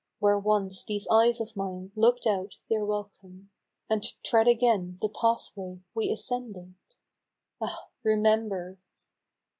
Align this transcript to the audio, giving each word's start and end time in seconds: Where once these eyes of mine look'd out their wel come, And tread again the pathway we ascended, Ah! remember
Where 0.17 0.39
once 0.39 0.83
these 0.83 1.07
eyes 1.11 1.39
of 1.39 1.55
mine 1.55 1.91
look'd 1.95 2.25
out 2.25 2.53
their 2.71 2.83
wel 2.83 3.11
come, 3.21 3.51
And 3.87 4.03
tread 4.25 4.47
again 4.47 4.97
the 4.99 5.09
pathway 5.09 5.81
we 5.95 6.09
ascended, 6.11 6.73
Ah! 7.61 7.87
remember 8.01 8.79